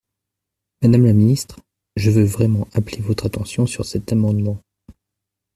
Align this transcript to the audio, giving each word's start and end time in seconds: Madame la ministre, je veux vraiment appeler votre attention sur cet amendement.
Madame 0.81 1.05
la 1.05 1.13
ministre, 1.13 1.59
je 1.95 2.09
veux 2.09 2.23
vraiment 2.23 2.67
appeler 2.73 3.01
votre 3.01 3.27
attention 3.27 3.67
sur 3.67 3.85
cet 3.85 4.11
amendement. 4.11 4.59